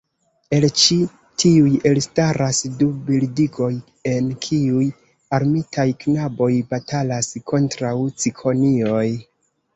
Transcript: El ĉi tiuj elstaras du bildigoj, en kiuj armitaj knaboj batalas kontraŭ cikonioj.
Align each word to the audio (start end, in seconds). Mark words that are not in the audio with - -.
El 0.57 0.63
ĉi 0.83 0.95
tiuj 1.41 1.73
elstaras 1.89 2.61
du 2.79 2.87
bildigoj, 3.09 3.69
en 4.13 4.31
kiuj 4.47 4.87
armitaj 5.41 5.87
knaboj 6.07 6.51
batalas 6.73 7.31
kontraŭ 7.55 7.95
cikonioj. 8.25 9.07